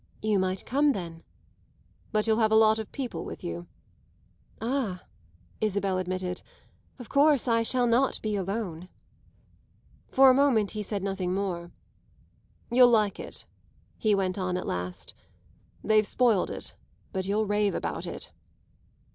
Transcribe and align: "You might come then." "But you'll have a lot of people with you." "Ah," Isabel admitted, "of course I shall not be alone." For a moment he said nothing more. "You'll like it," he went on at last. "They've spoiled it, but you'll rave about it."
"You 0.23 0.39
might 0.39 0.65
come 0.65 0.93
then." 0.93 1.21
"But 2.11 2.25
you'll 2.25 2.39
have 2.39 2.51
a 2.51 2.55
lot 2.55 2.79
of 2.79 2.91
people 2.91 3.23
with 3.23 3.43
you." 3.43 3.67
"Ah," 4.59 5.03
Isabel 5.59 5.99
admitted, 5.99 6.41
"of 6.97 7.07
course 7.07 7.47
I 7.47 7.61
shall 7.61 7.85
not 7.85 8.19
be 8.23 8.35
alone." 8.35 8.89
For 10.07 10.31
a 10.31 10.33
moment 10.33 10.71
he 10.71 10.81
said 10.81 11.03
nothing 11.03 11.35
more. 11.35 11.69
"You'll 12.71 12.89
like 12.89 13.19
it," 13.19 13.45
he 13.99 14.15
went 14.15 14.39
on 14.39 14.57
at 14.57 14.65
last. 14.65 15.13
"They've 15.83 16.07
spoiled 16.07 16.49
it, 16.49 16.75
but 17.13 17.27
you'll 17.27 17.45
rave 17.45 17.75
about 17.75 18.07
it." 18.07 18.31